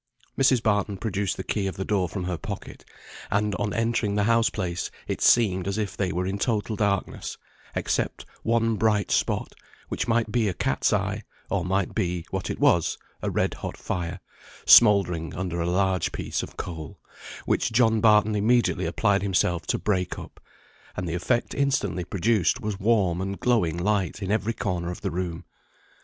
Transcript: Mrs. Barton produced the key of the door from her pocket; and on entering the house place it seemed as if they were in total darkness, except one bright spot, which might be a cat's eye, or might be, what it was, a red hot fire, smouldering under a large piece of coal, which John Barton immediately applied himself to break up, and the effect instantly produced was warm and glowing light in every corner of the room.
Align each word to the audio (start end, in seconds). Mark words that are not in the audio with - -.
Mrs. 0.35 0.63
Barton 0.63 0.97
produced 0.97 1.37
the 1.37 1.43
key 1.43 1.67
of 1.67 1.75
the 1.77 1.85
door 1.85 2.09
from 2.09 2.23
her 2.23 2.35
pocket; 2.39 2.83
and 3.29 3.53
on 3.57 3.71
entering 3.71 4.15
the 4.15 4.23
house 4.23 4.49
place 4.49 4.89
it 5.07 5.21
seemed 5.21 5.67
as 5.67 5.77
if 5.77 5.95
they 5.95 6.11
were 6.11 6.25
in 6.25 6.39
total 6.39 6.75
darkness, 6.75 7.37
except 7.75 8.25
one 8.41 8.77
bright 8.77 9.11
spot, 9.11 9.53
which 9.89 10.07
might 10.07 10.31
be 10.31 10.47
a 10.49 10.55
cat's 10.55 10.91
eye, 10.91 11.21
or 11.51 11.63
might 11.63 11.93
be, 11.93 12.25
what 12.31 12.49
it 12.49 12.57
was, 12.59 12.97
a 13.21 13.29
red 13.29 13.53
hot 13.53 13.77
fire, 13.77 14.19
smouldering 14.65 15.35
under 15.35 15.61
a 15.61 15.69
large 15.69 16.11
piece 16.11 16.41
of 16.41 16.57
coal, 16.57 16.99
which 17.45 17.71
John 17.71 18.01
Barton 18.01 18.33
immediately 18.33 18.87
applied 18.87 19.21
himself 19.21 19.67
to 19.67 19.77
break 19.77 20.17
up, 20.17 20.39
and 20.97 21.07
the 21.07 21.13
effect 21.13 21.53
instantly 21.53 22.05
produced 22.05 22.59
was 22.59 22.79
warm 22.79 23.21
and 23.21 23.39
glowing 23.39 23.77
light 23.77 24.19
in 24.23 24.31
every 24.31 24.53
corner 24.53 24.89
of 24.89 25.01
the 25.01 25.11
room. 25.11 25.45